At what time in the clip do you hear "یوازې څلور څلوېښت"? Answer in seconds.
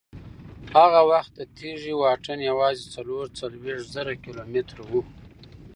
2.49-3.87